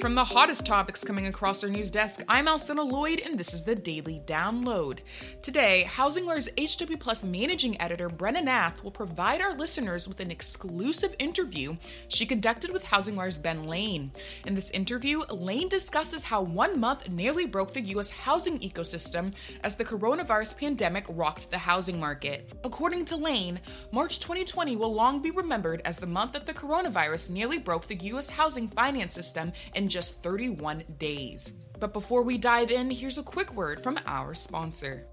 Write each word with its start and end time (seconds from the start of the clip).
from 0.00 0.14
the 0.14 0.24
hottest 0.24 0.66
topics 0.66 1.02
coming 1.02 1.26
across 1.26 1.64
our 1.64 1.70
news 1.70 1.90
desk. 1.90 2.22
I'm 2.28 2.46
Alcynna 2.46 2.84
Lloyd, 2.84 3.22
and 3.24 3.38
this 3.38 3.54
is 3.54 3.62
the 3.62 3.74
Daily 3.74 4.20
Download. 4.26 4.98
Today, 5.42 5.86
HousingWire's 5.88 6.48
HW 6.58 6.96
Plus 6.98 7.24
managing 7.24 7.80
editor 7.80 8.08
Brena 8.08 8.42
Nath 8.42 8.84
will 8.84 8.90
provide 8.90 9.40
our 9.40 9.54
listeners 9.54 10.06
with 10.06 10.20
an 10.20 10.30
exclusive 10.30 11.14
interview 11.18 11.76
she 12.08 12.26
conducted 12.26 12.72
with 12.72 12.84
HousingWire's 12.84 13.38
Ben 13.38 13.64
Lane. 13.66 14.10
In 14.44 14.54
this 14.54 14.70
interview, 14.70 15.20
Lane 15.30 15.68
discusses 15.68 16.24
how 16.24 16.42
one 16.42 16.78
month 16.78 17.08
nearly 17.08 17.46
broke 17.46 17.72
the 17.72 17.80
U.S. 17.82 18.10
housing 18.10 18.58
ecosystem 18.60 19.34
as 19.62 19.76
the 19.76 19.84
coronavirus 19.84 20.58
pandemic 20.58 21.06
rocked 21.08 21.50
the 21.50 21.58
housing 21.58 21.98
market. 21.98 22.52
According 22.64 23.06
to 23.06 23.16
Lane, 23.16 23.60
March 23.92 24.20
2020 24.20 24.76
will 24.76 24.92
long 24.92 25.22
be 25.22 25.30
remembered 25.30 25.80
as 25.84 25.98
the 25.98 26.06
month 26.06 26.32
that 26.32 26.46
the 26.46 26.54
coronavirus 26.54 27.30
nearly 27.30 27.58
broke 27.58 27.86
the 27.86 27.96
U.S. 27.96 28.28
housing 28.28 28.68
finance 28.68 29.14
system 29.14 29.52
in 29.86 29.90
just 29.90 30.20
31 30.20 30.82
days. 30.98 31.52
But 31.78 31.92
before 31.92 32.22
we 32.22 32.38
dive 32.38 32.72
in, 32.72 32.90
here's 32.90 33.18
a 33.18 33.22
quick 33.22 33.54
word 33.54 33.80
from 33.80 34.00
our 34.04 34.34
sponsor. 34.34 35.06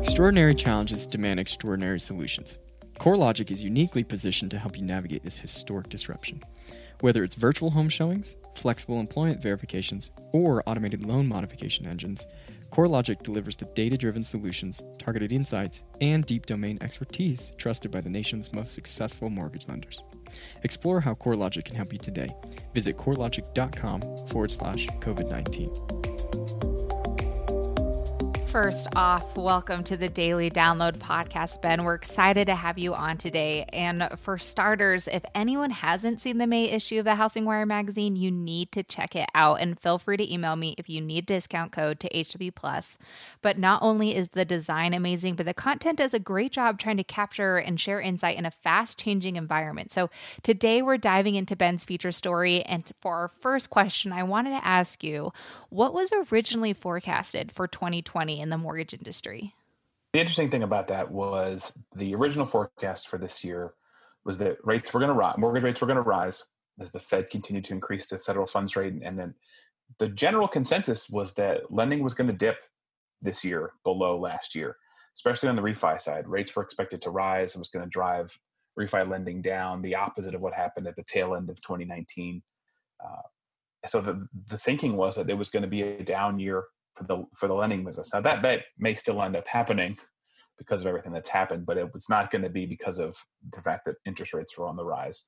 Extraordinary 0.00 0.56
challenges 0.56 1.06
demand 1.06 1.38
extraordinary 1.38 2.00
solutions. 2.00 2.58
CoreLogic 2.98 3.52
is 3.52 3.62
uniquely 3.62 4.02
positioned 4.02 4.50
to 4.50 4.58
help 4.58 4.76
you 4.76 4.82
navigate 4.82 5.22
this 5.22 5.38
historic 5.38 5.88
disruption. 5.88 6.40
Whether 7.00 7.22
it's 7.22 7.36
virtual 7.36 7.70
home 7.70 7.88
showings, 7.88 8.36
flexible 8.56 8.98
employment 8.98 9.40
verifications, 9.40 10.10
or 10.32 10.64
automated 10.66 11.06
loan 11.06 11.28
modification 11.28 11.86
engines, 11.86 12.26
CoreLogic 12.72 13.22
delivers 13.22 13.54
the 13.56 13.66
data 13.66 13.98
driven 13.98 14.24
solutions, 14.24 14.82
targeted 14.98 15.30
insights, 15.30 15.84
and 16.00 16.24
deep 16.24 16.46
domain 16.46 16.78
expertise 16.80 17.52
trusted 17.58 17.90
by 17.90 18.00
the 18.00 18.08
nation's 18.08 18.50
most 18.50 18.72
successful 18.72 19.28
mortgage 19.28 19.68
lenders. 19.68 20.06
Explore 20.62 21.02
how 21.02 21.12
CoreLogic 21.12 21.66
can 21.66 21.76
help 21.76 21.92
you 21.92 21.98
today. 21.98 22.34
Visit 22.72 22.96
corelogic.com 22.96 24.00
forward 24.26 24.50
slash 24.50 24.86
COVID 24.86 25.28
19. 25.28 26.11
First 28.52 28.88
off, 28.96 29.38
welcome 29.38 29.82
to 29.84 29.96
the 29.96 30.10
Daily 30.10 30.50
Download 30.50 30.98
Podcast, 30.98 31.62
Ben. 31.62 31.84
We're 31.84 31.94
excited 31.94 32.48
to 32.48 32.54
have 32.54 32.78
you 32.78 32.92
on 32.92 33.16
today. 33.16 33.64
And 33.72 34.06
for 34.18 34.36
starters, 34.36 35.08
if 35.08 35.24
anyone 35.34 35.70
hasn't 35.70 36.20
seen 36.20 36.36
the 36.36 36.46
May 36.46 36.68
issue 36.68 36.98
of 36.98 37.06
the 37.06 37.14
Housing 37.14 37.46
Wire 37.46 37.64
magazine, 37.64 38.14
you 38.14 38.30
need 38.30 38.70
to 38.72 38.82
check 38.82 39.16
it 39.16 39.26
out. 39.34 39.62
And 39.62 39.80
feel 39.80 39.96
free 39.96 40.18
to 40.18 40.30
email 40.30 40.54
me 40.56 40.74
if 40.76 40.90
you 40.90 41.00
need 41.00 41.24
discount 41.24 41.72
code 41.72 41.98
to 42.00 42.08
HW 42.14 42.50
Plus. 42.54 42.98
But 43.40 43.56
not 43.56 43.82
only 43.82 44.14
is 44.14 44.28
the 44.28 44.44
design 44.44 44.92
amazing, 44.92 45.36
but 45.36 45.46
the 45.46 45.54
content 45.54 45.96
does 45.96 46.12
a 46.12 46.18
great 46.18 46.52
job 46.52 46.78
trying 46.78 46.98
to 46.98 47.04
capture 47.04 47.56
and 47.56 47.80
share 47.80 48.02
insight 48.02 48.36
in 48.36 48.44
a 48.44 48.50
fast 48.50 48.98
changing 48.98 49.36
environment. 49.36 49.92
So 49.92 50.10
today 50.42 50.82
we're 50.82 50.98
diving 50.98 51.36
into 51.36 51.56
Ben's 51.56 51.86
feature 51.86 52.12
story. 52.12 52.62
And 52.64 52.84
for 53.00 53.14
our 53.14 53.28
first 53.28 53.70
question, 53.70 54.12
I 54.12 54.24
wanted 54.24 54.50
to 54.50 54.66
ask 54.66 55.02
you 55.02 55.32
what 55.70 55.94
was 55.94 56.12
originally 56.30 56.74
forecasted 56.74 57.50
for 57.50 57.66
2020? 57.66 58.41
In 58.42 58.50
the 58.50 58.58
mortgage 58.58 58.92
industry. 58.92 59.54
The 60.12 60.20
interesting 60.20 60.50
thing 60.50 60.62
about 60.62 60.88
that 60.88 61.10
was 61.10 61.72
the 61.94 62.14
original 62.14 62.44
forecast 62.44 63.08
for 63.08 63.18
this 63.18 63.44
year 63.44 63.72
was 64.24 64.38
that 64.38 64.58
rates 64.64 64.92
were 64.92 65.00
going 65.00 65.08
to 65.08 65.14
rise, 65.14 65.36
mortgage 65.38 65.62
rates 65.62 65.80
were 65.80 65.86
going 65.86 65.96
to 65.96 66.02
rise 66.02 66.44
as 66.80 66.90
the 66.90 67.00
Fed 67.00 67.30
continued 67.30 67.64
to 67.66 67.72
increase 67.72 68.06
the 68.06 68.18
federal 68.18 68.46
funds 68.46 68.76
rate. 68.76 68.94
And 69.02 69.18
then 69.18 69.34
the 69.98 70.08
general 70.08 70.48
consensus 70.48 71.08
was 71.08 71.34
that 71.34 71.72
lending 71.72 72.02
was 72.02 72.14
going 72.14 72.28
to 72.28 72.36
dip 72.36 72.64
this 73.20 73.44
year 73.44 73.72
below 73.84 74.18
last 74.18 74.54
year, 74.54 74.76
especially 75.14 75.48
on 75.48 75.56
the 75.56 75.62
refi 75.62 76.00
side. 76.00 76.28
Rates 76.28 76.54
were 76.54 76.62
expected 76.62 77.00
to 77.02 77.10
rise. 77.10 77.54
It 77.54 77.58
was 77.58 77.68
going 77.68 77.84
to 77.84 77.90
drive 77.90 78.38
refi 78.78 79.08
lending 79.08 79.42
down, 79.42 79.82
the 79.82 79.94
opposite 79.94 80.34
of 80.34 80.42
what 80.42 80.54
happened 80.54 80.86
at 80.86 80.96
the 80.96 81.04
tail 81.04 81.34
end 81.34 81.48
of 81.48 81.60
2019. 81.60 82.42
Uh, 83.04 83.22
so 83.86 84.00
the, 84.00 84.26
the 84.48 84.58
thinking 84.58 84.96
was 84.96 85.16
that 85.16 85.26
there 85.26 85.36
was 85.36 85.50
going 85.50 85.62
to 85.62 85.68
be 85.68 85.82
a 85.82 86.02
down 86.02 86.38
year 86.38 86.64
for 86.94 87.04
the 87.04 87.24
for 87.34 87.48
the 87.48 87.54
lending 87.54 87.84
business. 87.84 88.12
Now 88.12 88.20
that 88.20 88.42
bet 88.42 88.64
may 88.78 88.94
still 88.94 89.22
end 89.22 89.36
up 89.36 89.46
happening 89.46 89.96
because 90.58 90.82
of 90.82 90.86
everything 90.86 91.12
that's 91.12 91.28
happened, 91.28 91.66
but 91.66 91.78
it 91.78 91.92
was 91.92 92.08
not 92.08 92.30
going 92.30 92.42
to 92.42 92.50
be 92.50 92.66
because 92.66 92.98
of 92.98 93.16
the 93.52 93.60
fact 93.60 93.84
that 93.86 93.96
interest 94.06 94.34
rates 94.34 94.56
were 94.56 94.66
on 94.66 94.76
the 94.76 94.84
rise. 94.84 95.26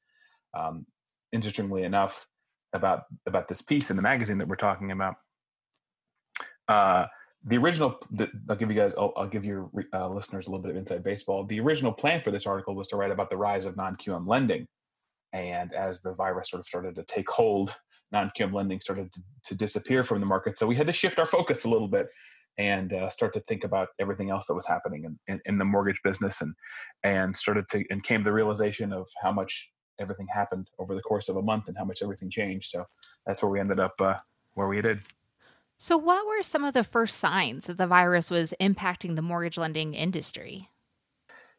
Um, 0.57 0.87
interestingly 1.33 1.83
enough, 1.83 2.27
about 2.73 3.03
about 3.27 3.49
this 3.49 3.63
piece 3.63 3.91
in 3.91 3.97
the 3.97 4.03
magazine 4.03 4.39
that 4.39 4.49
we're 4.49 4.57
talking 4.57 4.91
about, 4.91 5.15
uh, 6.69 7.07
the 7.45 7.57
original. 7.57 7.99
The, 8.11 8.31
I'll 8.49 8.57
give 8.57 8.71
you 8.71 8.77
guys. 8.77 8.93
I'll, 8.99 9.13
I'll 9.17 9.29
give 9.29 9.45
your 9.45 9.71
uh, 9.93 10.09
listeners 10.09 10.47
a 10.47 10.51
little 10.51 10.63
bit 10.63 10.71
of 10.71 10.77
inside 10.77 11.03
baseball. 11.03 11.45
The 11.45 11.61
original 11.61 11.93
plan 11.93 12.21
for 12.21 12.31
this 12.31 12.47
article 12.47 12.75
was 12.75 12.89
to 12.89 12.97
write 12.97 13.11
about 13.11 13.31
the 13.31 13.37
rise 13.37 13.67
of 13.67 13.77
non 13.77 13.97
QM 13.97 14.27
lending, 14.27 14.67
and 15.33 15.75
as 15.75 16.01
the 16.01 16.15
virus 16.15 16.51
sort 16.51 16.61
of 16.61 16.67
started 16.67 16.95
to 16.97 17.05
take 17.05 17.29
hold 17.29 17.77
non-QM 18.15 18.55
lending 18.55 18.81
started 18.81 19.13
to, 19.13 19.23
to, 19.45 19.55
disappear 19.55 20.05
from 20.05 20.21
the 20.21 20.27
market. 20.27 20.59
So 20.59 20.67
we 20.67 20.77
had 20.77 20.87
to 20.87 20.93
shift 20.93 21.19
our 21.19 21.27
focus 21.27 21.65
a 21.65 21.69
little 21.69 21.89
bit 21.89 22.09
and 22.57 22.93
uh, 22.93 23.11
start 23.11 23.33
to 23.33 23.41
think 23.41 23.65
about 23.65 23.89
everything 23.99 24.31
else 24.31 24.47
that 24.47 24.55
was 24.55 24.67
happening 24.67 25.05
in, 25.05 25.19
in, 25.27 25.41
in, 25.45 25.59
the 25.59 25.65
mortgage 25.65 26.01
business 26.05 26.41
and 26.41 26.55
and 27.03 27.37
started 27.37 27.69
to 27.71 27.85
and 27.91 28.05
came 28.05 28.23
the 28.23 28.33
realization 28.33 28.93
of 28.93 29.09
how 29.21 29.33
much 29.33 29.73
everything 29.99 30.29
happened 30.33 30.69
over 30.79 30.95
the 30.95 31.03
course 31.03 31.29
of 31.29 31.37
a 31.37 31.43
month 31.43 31.69
and 31.69 31.77
how 31.77 31.85
much 31.85 32.01
everything 32.03 32.31
changed. 32.31 32.71
So 32.71 32.85
that's 33.27 33.43
where 33.43 33.51
we 33.51 33.61
ended 33.61 33.81
up 33.81 33.95
uh, 34.01 34.15
where 34.55 34.69
we 34.69 34.81
did. 34.81 35.01
So 35.79 35.97
what 35.97 36.27
were 36.27 36.43
some 36.43 36.65
of 36.65 36.73
the 36.73 36.85
first 36.85 37.19
signs 37.19 37.67
that 37.67 37.79
the 37.79 37.87
virus 37.87 38.31
was 38.31 38.55
impacting 38.61 39.17
the 39.17 39.23
mortgage 39.23 39.59
lending 39.59 39.95
industry? 39.95 40.69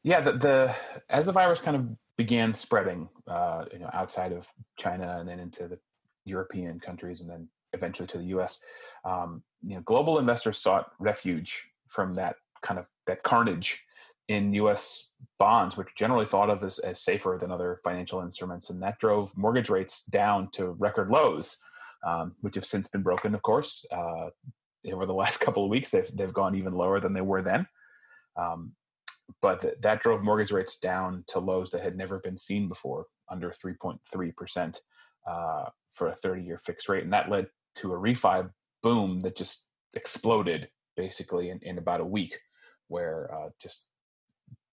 Yeah, 0.03 0.21
the, 0.21 0.31
the 0.33 0.75
as 1.09 1.25
the 1.25 1.31
virus 1.31 1.61
kind 1.61 1.75
of 1.75 1.89
began 2.17 2.53
spreading, 2.53 3.09
uh, 3.27 3.65
you 3.73 3.79
know, 3.79 3.89
outside 3.93 4.31
of 4.31 4.47
China 4.77 5.17
and 5.19 5.27
then 5.27 5.39
into 5.39 5.67
the 5.67 5.79
European 6.25 6.79
countries 6.79 7.21
and 7.21 7.29
then 7.29 7.47
eventually 7.73 8.07
to 8.07 8.17
the 8.17 8.25
U.S. 8.25 8.63
Um, 9.03 9.43
you 9.61 9.75
know, 9.75 9.81
global 9.81 10.19
investors 10.19 10.57
sought 10.57 10.91
refuge 10.99 11.69
from 11.87 12.13
that 12.15 12.37
kind 12.61 12.79
of 12.79 12.87
that 13.07 13.23
carnage 13.23 13.85
in 14.27 14.53
U.S. 14.53 15.09
bonds, 15.37 15.77
which 15.77 15.89
generally 15.95 16.25
thought 16.25 16.49
of 16.49 16.63
as, 16.63 16.79
as 16.79 16.99
safer 16.99 17.37
than 17.39 17.51
other 17.51 17.79
financial 17.83 18.21
instruments, 18.21 18.69
and 18.69 18.81
that 18.81 18.97
drove 18.99 19.37
mortgage 19.37 19.69
rates 19.69 20.03
down 20.03 20.49
to 20.53 20.75
record 20.79 21.09
lows, 21.09 21.57
um, 22.05 22.35
which 22.41 22.55
have 22.55 22.65
since 22.65 22.87
been 22.87 23.03
broken. 23.03 23.35
Of 23.35 23.43
course, 23.43 23.85
uh, 23.91 24.29
over 24.91 25.05
the 25.05 25.13
last 25.13 25.37
couple 25.41 25.63
of 25.63 25.69
weeks, 25.69 25.91
they've 25.91 26.09
they've 26.15 26.33
gone 26.33 26.55
even 26.55 26.73
lower 26.73 26.99
than 26.99 27.13
they 27.13 27.21
were 27.21 27.41
then. 27.41 27.67
Um, 28.35 28.73
but 29.41 29.61
th- 29.61 29.75
that 29.81 30.01
drove 30.01 30.23
mortgage 30.23 30.51
rates 30.51 30.77
down 30.77 31.23
to 31.27 31.39
lows 31.39 31.71
that 31.71 31.81
had 31.81 31.97
never 31.97 32.19
been 32.19 32.37
seen 32.37 32.67
before, 32.67 33.05
under 33.29 33.51
3.3 33.51 34.35
percent 34.35 34.81
uh, 35.25 35.65
for 35.89 36.07
a 36.07 36.15
30 36.15 36.43
year 36.43 36.57
fixed 36.57 36.89
rate. 36.89 37.03
And 37.03 37.13
that 37.13 37.29
led 37.29 37.47
to 37.75 37.93
a 37.93 37.97
refi 37.97 38.49
boom 38.81 39.19
that 39.21 39.35
just 39.35 39.67
exploded 39.93 40.69
basically 40.95 41.49
in, 41.49 41.59
in 41.61 41.77
about 41.77 42.01
a 42.01 42.05
week, 42.05 42.39
where 42.87 43.33
uh, 43.33 43.49
just 43.61 43.87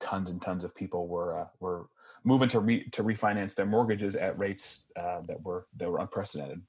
tons 0.00 0.30
and 0.30 0.42
tons 0.42 0.64
of 0.64 0.74
people 0.74 1.08
were 1.08 1.40
uh, 1.40 1.46
were 1.60 1.86
moving 2.24 2.48
to 2.48 2.60
re- 2.60 2.88
to 2.90 3.02
refinance 3.02 3.54
their 3.54 3.66
mortgages 3.66 4.16
at 4.16 4.38
rates 4.38 4.90
uh, 4.96 5.20
that 5.26 5.42
were 5.42 5.66
that 5.76 5.90
were 5.90 5.98
unprecedented. 5.98 6.62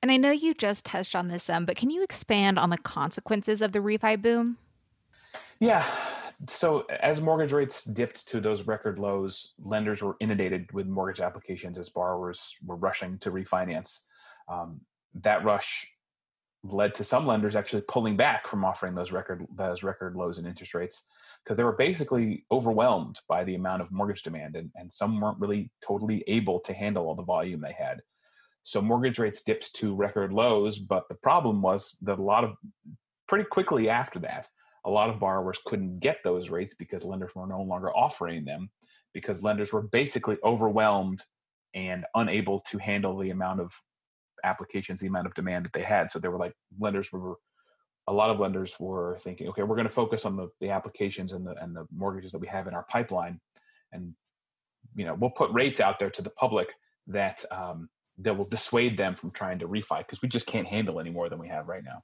And 0.00 0.12
I 0.12 0.16
know 0.16 0.30
you 0.30 0.54
just 0.54 0.84
touched 0.84 1.16
on 1.16 1.28
this 1.28 1.44
some, 1.44 1.64
but 1.64 1.76
can 1.76 1.90
you 1.90 2.02
expand 2.02 2.58
on 2.58 2.70
the 2.70 2.78
consequences 2.78 3.60
of 3.60 3.72
the 3.72 3.80
refi 3.80 4.20
boom? 4.20 4.58
Yeah, 5.58 5.84
so 6.46 6.84
as 7.00 7.20
mortgage 7.20 7.52
rates 7.52 7.82
dipped 7.82 8.28
to 8.28 8.40
those 8.40 8.66
record 8.66 8.98
lows, 8.98 9.54
lenders 9.58 10.02
were 10.02 10.16
inundated 10.20 10.70
with 10.72 10.86
mortgage 10.86 11.20
applications 11.20 11.78
as 11.78 11.88
borrowers 11.88 12.54
were 12.64 12.76
rushing 12.76 13.18
to 13.18 13.30
refinance. 13.30 14.04
Um, 14.48 14.82
that 15.14 15.44
rush 15.44 15.98
led 16.62 16.94
to 16.94 17.04
some 17.04 17.26
lenders 17.26 17.56
actually 17.56 17.82
pulling 17.82 18.16
back 18.16 18.46
from 18.46 18.64
offering 18.64 18.94
those 18.94 19.12
record 19.12 19.46
those 19.54 19.82
record 19.82 20.16
lows 20.16 20.38
in 20.38 20.46
interest 20.46 20.74
rates 20.74 21.06
because 21.44 21.56
they 21.56 21.64
were 21.64 21.76
basically 21.76 22.44
overwhelmed 22.50 23.18
by 23.28 23.44
the 23.44 23.54
amount 23.54 23.80
of 23.80 23.92
mortgage 23.92 24.22
demand 24.22 24.56
and, 24.56 24.70
and 24.74 24.92
some 24.92 25.20
weren't 25.20 25.38
really 25.38 25.70
totally 25.84 26.24
able 26.26 26.58
to 26.60 26.72
handle 26.72 27.06
all 27.06 27.14
the 27.14 27.22
volume 27.22 27.60
they 27.60 27.72
had 27.72 28.02
so 28.64 28.82
mortgage 28.82 29.20
rates 29.20 29.42
dipped 29.42 29.72
to 29.74 29.94
record 29.94 30.32
lows 30.32 30.80
but 30.80 31.08
the 31.08 31.14
problem 31.14 31.62
was 31.62 31.96
that 32.02 32.18
a 32.18 32.22
lot 32.22 32.42
of 32.42 32.54
pretty 33.28 33.44
quickly 33.44 33.88
after 33.88 34.18
that 34.18 34.48
a 34.88 34.90
lot 34.90 35.10
of 35.10 35.20
borrowers 35.20 35.60
couldn't 35.66 36.00
get 36.00 36.18
those 36.24 36.48
rates 36.48 36.74
because 36.74 37.04
lenders 37.04 37.32
were 37.34 37.46
no 37.46 37.60
longer 37.60 37.94
offering 37.94 38.46
them 38.46 38.70
because 39.12 39.42
lenders 39.42 39.70
were 39.70 39.82
basically 39.82 40.38
overwhelmed 40.42 41.22
and 41.74 42.06
unable 42.14 42.60
to 42.60 42.78
handle 42.78 43.18
the 43.18 43.28
amount 43.28 43.60
of 43.60 43.70
applications, 44.44 45.00
the 45.00 45.06
amount 45.06 45.26
of 45.26 45.34
demand 45.34 45.66
that 45.66 45.72
they 45.74 45.82
had. 45.82 46.10
So 46.10 46.18
they 46.18 46.28
were 46.28 46.38
like 46.38 46.54
lenders 46.80 47.12
were 47.12 47.36
a 48.06 48.12
lot 48.12 48.30
of 48.30 48.40
lenders 48.40 48.74
were 48.80 49.18
thinking, 49.20 49.48
okay, 49.48 49.62
we're 49.62 49.76
going 49.76 49.86
to 49.86 49.92
focus 49.92 50.24
on 50.24 50.36
the, 50.36 50.48
the 50.62 50.70
applications 50.70 51.32
and 51.32 51.46
the 51.46 51.54
and 51.62 51.76
the 51.76 51.86
mortgages 51.94 52.32
that 52.32 52.38
we 52.38 52.46
have 52.46 52.66
in 52.66 52.72
our 52.72 52.84
pipeline, 52.88 53.40
and 53.92 54.14
you 54.94 55.04
know 55.04 55.14
we'll 55.14 55.30
put 55.30 55.50
rates 55.50 55.80
out 55.80 55.98
there 55.98 56.10
to 56.10 56.22
the 56.22 56.30
public 56.30 56.72
that 57.08 57.44
um, 57.50 57.90
that 58.16 58.38
will 58.38 58.46
dissuade 58.46 58.96
them 58.96 59.14
from 59.14 59.30
trying 59.30 59.58
to 59.58 59.68
refi 59.68 59.98
because 59.98 60.22
we 60.22 60.28
just 60.28 60.46
can't 60.46 60.66
handle 60.66 60.98
any 60.98 61.10
more 61.10 61.28
than 61.28 61.38
we 61.38 61.48
have 61.48 61.68
right 61.68 61.84
now. 61.84 62.02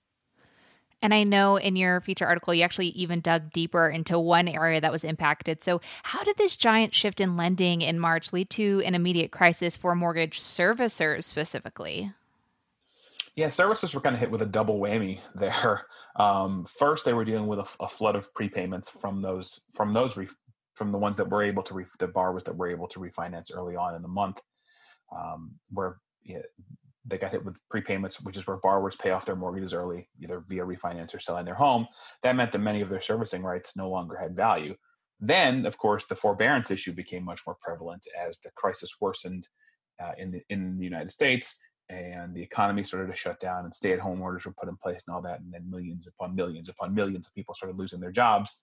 And 1.02 1.12
I 1.12 1.25
know 1.25 1.56
in 1.56 1.76
your 1.76 2.00
feature 2.00 2.26
article, 2.26 2.55
you 2.55 2.62
actually 2.62 2.88
even 2.88 3.20
dug 3.20 3.50
deeper 3.50 3.88
into 3.88 4.19
one 4.19 4.49
area 4.49 4.81
that 4.81 4.93
was 4.93 5.05
impacted. 5.05 5.62
So, 5.62 5.81
how 6.02 6.23
did 6.23 6.37
this 6.37 6.56
giant 6.56 6.94
shift 6.94 7.20
in 7.20 7.37
lending 7.37 7.82
in 7.82 7.99
March 7.99 8.32
lead 8.32 8.50
to 8.50 8.82
an 8.85 8.94
immediate 8.94 9.31
crisis 9.31 9.76
for 9.76 9.94
mortgage 9.94 10.41
servicers 10.41 11.25
specifically? 11.25 12.12
Yeah, 13.37 13.49
services 13.49 13.94
were 13.94 14.00
kind 14.00 14.14
of 14.14 14.20
hit 14.20 14.31
with 14.31 14.43
a 14.43 14.46
double 14.46 14.79
whammy 14.79 15.20
there. 15.35 15.87
Um, 16.17 16.64
first, 16.64 17.05
they 17.05 17.12
were 17.12 17.25
dealing 17.25 17.49
with 17.49 17.58
a, 17.58 17.67
a, 17.81 17.88
flood 17.88 18.14
of 18.14 18.32
prepayments 18.35 18.88
from 18.88 19.20
those 19.20 19.61
from 19.75 19.93
those 19.93 20.17
ref, 20.17 20.32
from 20.75 20.93
the 20.93 20.99
ones 20.99 21.17
that 21.17 21.29
were 21.29 21.43
able 21.43 21.64
to 21.64 21.75
ref, 21.75 21.90
the 21.99 22.06
borrowers 22.06 22.44
that 22.44 22.56
were 22.56 22.69
able 22.69 22.87
to 22.87 23.00
refinance 23.00 23.50
early 23.52 23.75
on 23.75 23.97
in 23.97 24.02
the 24.02 24.08
month, 24.08 24.40
um, 25.12 25.56
where 25.70 25.97
yeah, 26.23 26.38
they 27.05 27.19
got 27.19 27.33
hit 27.33 27.45
with 27.45 27.59
prepayments, 27.73 28.25
which 28.25 28.37
is 28.37 28.47
where 28.47 28.56
borrowers 28.56 28.97
pay 28.97 29.11
off 29.11 29.27
their 29.27 29.37
mortgages 29.37 29.75
early, 29.75 30.09
either 30.23 30.43
via 30.49 30.65
refinance 30.65 31.15
or 31.15 31.21
selling 31.21 31.45
their 31.45 31.55
home. 31.55 31.87
That 32.23 32.37
meant 32.37 32.53
that 32.53 32.61
many 32.61 32.81
of 32.81 32.89
their 32.89 33.01
servicing 33.01 33.43
rights 33.43 33.77
no 33.77 33.91
longer 33.91 34.17
had 34.17 34.35
value. 34.35 34.77
Then, 35.21 35.67
of 35.67 35.79
course, 35.79 36.06
the 36.06 36.15
forbearance 36.15 36.71
issue 36.71 36.93
became 36.93 37.25
much 37.25 37.43
more 37.47 37.56
prevalent 37.61 38.06
as 38.19 38.39
the 38.39 38.51
crisis 38.56 38.97
worsened 39.01 39.49
uh, 40.03 40.12
in 40.19 40.31
the 40.31 40.43
in 40.49 40.77
the 40.79 40.85
United 40.85 41.11
States 41.11 41.62
and 41.89 42.35
the 42.35 42.43
economy 42.43 42.83
started 42.83 43.09
to 43.09 43.17
shut 43.17 43.39
down 43.41 43.65
and 43.65 43.75
stay-at-home 43.75 44.21
orders 44.21 44.47
were 44.47 44.55
put 44.59 44.69
in 44.69 44.77
place 44.77 45.03
and 45.07 45.15
all 45.15 45.21
that 45.23 45.41
and 45.41 45.53
then 45.53 45.69
millions 45.69 46.07
upon 46.07 46.35
millions 46.35 46.69
upon 46.69 46.95
millions 46.95 47.27
of 47.27 47.35
people 47.35 47.55
started 47.55 47.79
losing 47.79 48.00
their 48.00 48.11
jobs 48.11 48.62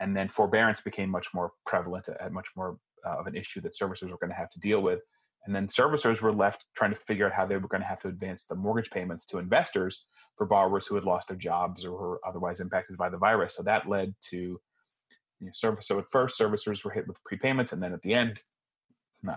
and 0.00 0.16
then 0.16 0.28
forbearance 0.28 0.80
became 0.80 1.10
much 1.10 1.34
more 1.34 1.52
prevalent 1.64 2.08
at 2.20 2.32
much 2.32 2.48
more 2.56 2.78
uh, 3.04 3.18
of 3.18 3.26
an 3.26 3.34
issue 3.34 3.60
that 3.60 3.72
servicers 3.72 4.10
were 4.10 4.18
going 4.18 4.30
to 4.30 4.36
have 4.36 4.50
to 4.50 4.60
deal 4.60 4.80
with 4.80 5.00
and 5.46 5.54
then 5.54 5.68
servicers 5.68 6.20
were 6.20 6.32
left 6.32 6.66
trying 6.74 6.92
to 6.92 7.00
figure 7.00 7.26
out 7.26 7.32
how 7.32 7.46
they 7.46 7.56
were 7.56 7.68
going 7.68 7.80
to 7.80 7.86
have 7.86 8.00
to 8.00 8.08
advance 8.08 8.44
the 8.44 8.54
mortgage 8.54 8.90
payments 8.90 9.24
to 9.26 9.38
investors 9.38 10.06
for 10.36 10.46
borrowers 10.46 10.86
who 10.86 10.96
had 10.96 11.04
lost 11.04 11.28
their 11.28 11.36
jobs 11.36 11.84
or 11.84 11.92
were 11.92 12.20
otherwise 12.26 12.60
impacted 12.60 12.96
by 12.96 13.08
the 13.08 13.16
virus. 13.16 13.54
So 13.54 13.62
that 13.62 13.88
led 13.88 14.14
to 14.30 14.60
you 15.40 15.46
know, 15.46 15.52
service 15.52 15.86
so 15.86 15.98
at 15.98 16.10
first 16.10 16.40
servicers 16.40 16.84
were 16.84 16.90
hit 16.90 17.06
with 17.06 17.22
prepayments 17.24 17.72
and 17.72 17.82
then 17.82 17.92
at 17.92 18.02
the 18.02 18.14
end 18.14 18.38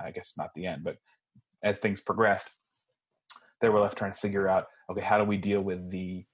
i 0.04 0.12
guess 0.12 0.36
not 0.38 0.54
the 0.56 0.66
end 0.66 0.84
but 0.84 0.98
as 1.64 1.78
things 1.78 2.00
progressed 2.00 2.50
they 3.60 3.70
were 3.70 3.80
left 3.80 3.98
trying 3.98 4.12
to 4.12 4.18
figure 4.18 4.48
out 4.48 4.68
okay 4.90 5.02
how 5.02 5.18
do 5.18 5.24
we 5.24 5.38
deal 5.38 5.62
with 5.62 5.90
the 5.90 6.26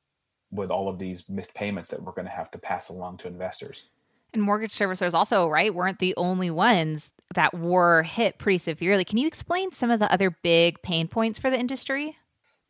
with 0.52 0.70
all 0.70 0.88
of 0.88 1.00
these 1.00 1.28
missed 1.30 1.56
payments 1.56 1.90
that 1.90 2.02
we're 2.02 2.12
going 2.12 2.28
to 2.28 2.32
have 2.32 2.52
to 2.52 2.60
pass 2.60 2.90
along 2.90 3.18
to 3.18 3.28
investors 3.28 3.90
and 4.36 4.44
mortgage 4.44 4.74
servicers 4.74 5.14
also 5.14 5.48
right 5.50 5.74
weren't 5.74 6.00
the 6.00 6.14
only 6.18 6.52
ones 6.52 7.12
that 7.34 7.54
were 7.54 8.04
hit 8.04 8.38
pretty 8.38 8.60
severely. 8.60 9.04
Can 9.04 9.18
you 9.18 9.28
explain 9.28 9.72
some 9.72 9.90
of 9.90 10.00
the 10.00 10.12
other 10.12 10.30
big 10.30 10.82
pain 10.84 11.08
points 11.08 11.40
for 11.40 11.50
the 11.50 11.60
industry? 11.60 12.18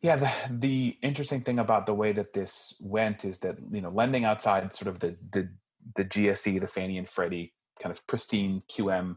Yeah 0.00 0.16
the, 0.16 0.32
the 0.50 0.96
interesting 1.02 1.42
thing 1.42 1.58
about 1.58 1.86
the 1.86 1.94
way 1.94 2.12
that 2.12 2.32
this 2.32 2.80
went 2.80 3.24
is 3.24 3.40
that 3.40 3.56
you 3.70 3.80
know 3.80 3.90
lending 3.90 4.24
outside 4.24 4.74
sort 4.74 4.88
of 4.88 5.00
the 5.00 5.16
the, 5.32 5.48
the 5.94 6.04
gse 6.04 6.60
the 6.60 6.66
fannie 6.66 6.98
and 6.98 7.08
freddie 7.08 7.52
kind 7.80 7.92
of 7.92 8.06
pristine 8.06 8.62
qm 8.70 9.16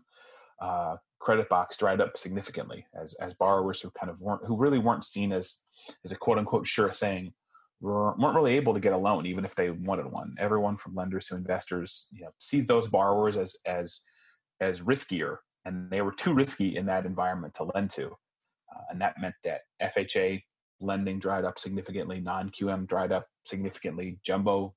uh, 0.61 0.95
credit 1.19 1.49
box 1.49 1.77
dried 1.77 2.01
up 2.01 2.17
significantly 2.17 2.85
as 2.99 3.13
as 3.15 3.33
borrowers 3.33 3.81
who 3.81 3.91
kind 3.91 4.09
of 4.09 4.21
weren't 4.21 4.45
who 4.45 4.57
really 4.57 4.79
weren't 4.79 5.03
seen 5.03 5.31
as 5.31 5.63
as 6.03 6.11
a 6.11 6.15
quote 6.15 6.37
unquote 6.37 6.65
sure 6.65 6.91
thing 6.91 7.33
weren't 7.81 8.35
really 8.35 8.55
able 8.57 8.73
to 8.73 8.79
get 8.79 8.93
a 8.93 8.97
loan 8.97 9.25
even 9.25 9.45
if 9.45 9.55
they 9.55 9.69
wanted 9.69 10.11
one. 10.11 10.35
Everyone 10.37 10.77
from 10.77 10.95
lenders 10.95 11.27
to 11.27 11.35
investors 11.35 12.07
you 12.11 12.21
know 12.21 12.31
sees 12.39 12.67
those 12.67 12.87
borrowers 12.87 13.37
as 13.37 13.55
as 13.65 14.01
as 14.59 14.81
riskier 14.81 15.37
and 15.65 15.89
they 15.89 16.01
were 16.01 16.11
too 16.11 16.33
risky 16.33 16.75
in 16.75 16.85
that 16.87 17.05
environment 17.05 17.53
to 17.55 17.69
lend 17.75 17.89
to. 17.91 18.07
Uh, 18.07 18.81
and 18.91 19.01
that 19.01 19.19
meant 19.19 19.35
that 19.43 19.61
fha 19.81 20.41
lending 20.81 21.19
dried 21.19 21.43
up 21.43 21.59
significantly 21.59 22.21
non-qm 22.21 22.87
dried 22.87 23.11
up 23.11 23.27
significantly 23.43 24.17
jumbo 24.23 24.73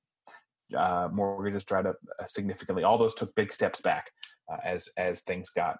uh, 0.75 1.07
mortgages 1.11 1.63
dried 1.63 1.85
up 1.85 1.97
uh, 2.19 2.25
significantly. 2.25 2.83
All 2.83 2.97
those 2.97 3.13
took 3.13 3.33
big 3.35 3.51
steps 3.53 3.81
back 3.81 4.11
uh, 4.51 4.57
as 4.63 4.89
as 4.97 5.21
things 5.21 5.49
got 5.49 5.77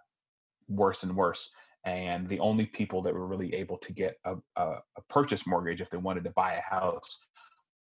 worse 0.67 1.03
and 1.03 1.15
worse. 1.15 1.53
And 1.85 2.29
the 2.29 2.39
only 2.39 2.65
people 2.65 3.01
that 3.01 3.13
were 3.13 3.27
really 3.27 3.53
able 3.53 3.77
to 3.79 3.93
get 3.93 4.17
a, 4.23 4.35
a, 4.55 4.65
a 4.97 5.01
purchase 5.09 5.45
mortgage 5.45 5.81
if 5.81 5.89
they 5.89 5.97
wanted 5.97 6.23
to 6.23 6.29
buy 6.29 6.53
a 6.53 6.61
house 6.61 7.19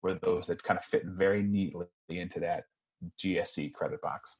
were 0.01 0.15
those 0.15 0.47
that 0.47 0.63
kind 0.63 0.77
of 0.77 0.83
fit 0.83 1.05
very 1.05 1.43
neatly 1.43 1.85
into 2.09 2.39
that 2.39 2.65
GSE 3.19 3.73
credit 3.73 4.01
box. 4.01 4.35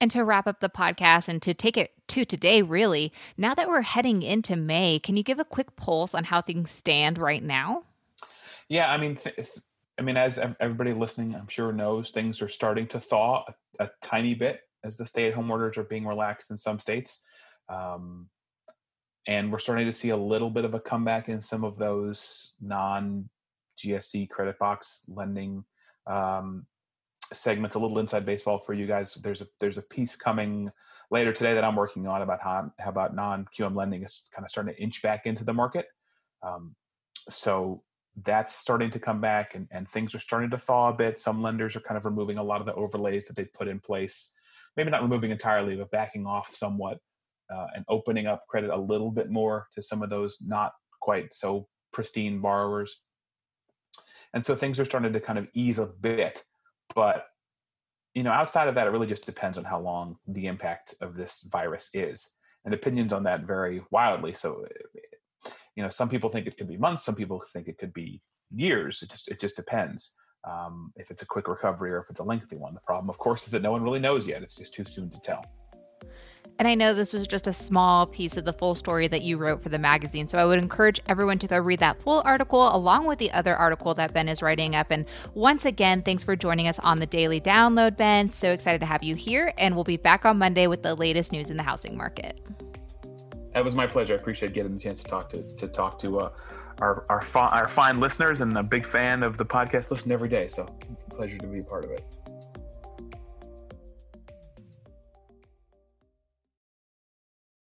And 0.00 0.10
to 0.10 0.24
wrap 0.24 0.46
up 0.46 0.60
the 0.60 0.68
podcast 0.68 1.28
and 1.28 1.40
to 1.42 1.54
take 1.54 1.76
it 1.76 1.92
to 2.08 2.24
today, 2.24 2.60
really, 2.60 3.12
now 3.36 3.54
that 3.54 3.68
we're 3.68 3.82
heading 3.82 4.22
into 4.22 4.54
May, 4.54 4.98
can 4.98 5.16
you 5.16 5.22
give 5.22 5.38
a 5.38 5.44
quick 5.44 5.76
pulse 5.76 6.14
on 6.14 6.24
how 6.24 6.42
things 6.42 6.70
stand 6.70 7.16
right 7.18 7.42
now? 7.42 7.84
Yeah, 8.68 8.92
I 8.92 8.98
mean, 8.98 9.16
th- 9.16 9.48
I 9.98 10.02
mean, 10.02 10.16
as 10.18 10.38
everybody 10.60 10.92
listening, 10.92 11.34
I'm 11.34 11.48
sure 11.48 11.72
knows, 11.72 12.10
things 12.10 12.42
are 12.42 12.48
starting 12.48 12.86
to 12.88 13.00
thaw 13.00 13.44
a, 13.78 13.84
a 13.84 13.90
tiny 14.02 14.34
bit 14.34 14.60
as 14.84 14.96
the 14.96 15.06
stay-at-home 15.06 15.50
orders 15.50 15.78
are 15.78 15.84
being 15.84 16.06
relaxed 16.06 16.50
in 16.50 16.58
some 16.58 16.78
states. 16.78 17.22
Um, 17.68 18.28
and 19.26 19.50
we're 19.50 19.58
starting 19.58 19.86
to 19.86 19.92
see 19.92 20.10
a 20.10 20.16
little 20.16 20.50
bit 20.50 20.64
of 20.64 20.74
a 20.74 20.80
comeback 20.80 21.28
in 21.28 21.42
some 21.42 21.64
of 21.64 21.76
those 21.76 22.54
non 22.60 23.28
GSE 23.78 24.30
credit 24.30 24.58
box 24.58 25.04
lending 25.08 25.64
um, 26.06 26.66
segments. 27.32 27.74
A 27.74 27.78
little 27.78 27.98
inside 27.98 28.24
baseball 28.24 28.58
for 28.58 28.72
you 28.72 28.86
guys. 28.86 29.14
There's 29.14 29.42
a 29.42 29.46
there's 29.58 29.78
a 29.78 29.82
piece 29.82 30.14
coming 30.14 30.70
later 31.10 31.32
today 31.32 31.54
that 31.54 31.64
I'm 31.64 31.76
working 31.76 32.06
on 32.06 32.22
about 32.22 32.40
how, 32.42 32.70
how 32.78 32.90
about 32.90 33.14
non 33.14 33.46
QM 33.56 33.74
lending 33.74 34.02
is 34.02 34.22
kind 34.32 34.44
of 34.44 34.50
starting 34.50 34.74
to 34.74 34.82
inch 34.82 35.02
back 35.02 35.26
into 35.26 35.44
the 35.44 35.54
market. 35.54 35.86
Um, 36.42 36.76
so 37.28 37.82
that's 38.22 38.54
starting 38.54 38.90
to 38.90 38.98
come 38.98 39.20
back 39.20 39.54
and, 39.54 39.66
and 39.70 39.88
things 39.88 40.14
are 40.14 40.20
starting 40.20 40.50
to 40.50 40.58
thaw 40.58 40.88
a 40.88 40.92
bit. 40.92 41.18
Some 41.18 41.42
lenders 41.42 41.76
are 41.76 41.80
kind 41.80 41.98
of 41.98 42.04
removing 42.04 42.38
a 42.38 42.42
lot 42.42 42.60
of 42.60 42.66
the 42.66 42.74
overlays 42.74 43.26
that 43.26 43.36
they 43.36 43.44
put 43.44 43.68
in 43.68 43.80
place. 43.80 44.32
Maybe 44.76 44.90
not 44.90 45.02
removing 45.02 45.32
entirely, 45.32 45.76
but 45.76 45.90
backing 45.90 46.26
off 46.26 46.48
somewhat 46.48 46.98
uh, 47.54 47.66
and 47.74 47.84
opening 47.88 48.26
up 48.26 48.46
credit 48.48 48.70
a 48.70 48.76
little 48.76 49.10
bit 49.10 49.30
more 49.30 49.68
to 49.74 49.82
some 49.82 50.02
of 50.02 50.10
those 50.10 50.38
not 50.40 50.72
quite 51.00 51.32
so 51.32 51.68
pristine 51.92 52.40
borrowers. 52.40 53.02
And 54.34 54.44
so 54.44 54.54
things 54.54 54.78
are 54.80 54.84
starting 54.84 55.12
to 55.12 55.20
kind 55.20 55.38
of 55.38 55.48
ease 55.54 55.78
a 55.78 55.86
bit. 55.86 56.42
But, 56.94 57.26
you 58.14 58.22
know, 58.22 58.32
outside 58.32 58.68
of 58.68 58.74
that, 58.74 58.86
it 58.86 58.90
really 58.90 59.06
just 59.06 59.26
depends 59.26 59.56
on 59.56 59.64
how 59.64 59.80
long 59.80 60.16
the 60.26 60.46
impact 60.46 60.94
of 61.00 61.16
this 61.16 61.48
virus 61.50 61.90
is. 61.94 62.36
And 62.64 62.74
opinions 62.74 63.12
on 63.12 63.22
that 63.24 63.46
vary 63.46 63.82
wildly. 63.90 64.34
So, 64.34 64.66
you 65.76 65.82
know, 65.82 65.88
some 65.88 66.08
people 66.08 66.28
think 66.28 66.46
it 66.46 66.56
could 66.56 66.68
be 66.68 66.76
months, 66.76 67.04
some 67.04 67.14
people 67.14 67.40
think 67.52 67.68
it 67.68 67.78
could 67.78 67.92
be 67.92 68.20
years. 68.50 69.02
It 69.02 69.10
just 69.10 69.28
it 69.28 69.40
just 69.40 69.56
depends. 69.56 70.14
Um, 70.44 70.92
if 70.96 71.10
it's 71.10 71.22
a 71.22 71.26
quick 71.26 71.48
recovery 71.48 71.90
or 71.90 71.98
if 71.98 72.10
it's 72.10 72.20
a 72.20 72.24
lengthy 72.24 72.56
one. 72.56 72.74
The 72.74 72.80
problem, 72.80 73.10
of 73.10 73.18
course, 73.18 73.46
is 73.46 73.50
that 73.50 73.62
no 73.62 73.72
one 73.72 73.82
really 73.82 73.98
knows 73.98 74.28
yet. 74.28 74.42
It's 74.42 74.56
just 74.56 74.74
too 74.74 74.84
soon 74.84 75.10
to 75.10 75.20
tell. 75.20 75.44
And 76.58 76.66
I 76.66 76.74
know 76.74 76.94
this 76.94 77.12
was 77.12 77.26
just 77.26 77.46
a 77.46 77.52
small 77.52 78.06
piece 78.06 78.36
of 78.38 78.46
the 78.46 78.52
full 78.52 78.74
story 78.74 79.08
that 79.08 79.22
you 79.22 79.36
wrote 79.36 79.62
for 79.62 79.68
the 79.68 79.78
magazine. 79.78 80.26
So 80.26 80.38
I 80.38 80.46
would 80.46 80.58
encourage 80.58 81.00
everyone 81.06 81.38
to 81.40 81.46
go 81.46 81.58
read 81.58 81.80
that 81.80 82.00
full 82.00 82.22
article 82.24 82.74
along 82.74 83.06
with 83.06 83.18
the 83.18 83.30
other 83.32 83.54
article 83.54 83.92
that 83.94 84.14
Ben 84.14 84.26
is 84.28 84.40
writing 84.40 84.74
up. 84.74 84.86
And 84.90 85.04
once 85.34 85.66
again, 85.66 86.02
thanks 86.02 86.24
for 86.24 86.34
joining 86.34 86.66
us 86.66 86.78
on 86.78 86.98
the 86.98 87.06
daily 87.06 87.42
download, 87.42 87.98
Ben. 87.98 88.30
So 88.30 88.52
excited 88.52 88.80
to 88.80 88.86
have 88.86 89.02
you 89.02 89.14
here. 89.14 89.52
And 89.58 89.74
we'll 89.74 89.84
be 89.84 89.98
back 89.98 90.24
on 90.24 90.38
Monday 90.38 90.66
with 90.66 90.82
the 90.82 90.94
latest 90.94 91.30
news 91.30 91.50
in 91.50 91.58
the 91.58 91.62
housing 91.62 91.94
market. 91.94 92.40
That 93.52 93.62
was 93.62 93.74
my 93.74 93.86
pleasure. 93.86 94.14
I 94.14 94.16
appreciate 94.16 94.54
getting 94.54 94.74
the 94.74 94.80
chance 94.80 95.02
to 95.02 95.10
talk 95.10 95.28
to, 95.30 95.42
to 95.42 95.68
talk 95.68 95.98
to 96.00 96.20
uh, 96.20 96.30
our, 96.80 97.04
our, 97.10 97.22
our 97.34 97.68
fine 97.68 98.00
listeners 98.00 98.40
and 98.40 98.56
a 98.56 98.62
big 98.62 98.86
fan 98.86 99.22
of 99.22 99.36
the 99.36 99.44
podcast. 99.44 99.90
Listen 99.90 100.10
every 100.10 100.28
day. 100.28 100.48
So 100.48 100.64
pleasure 101.10 101.38
to 101.38 101.46
be 101.46 101.58
a 101.58 101.64
part 101.64 101.84
of 101.84 101.90
it. 101.90 102.04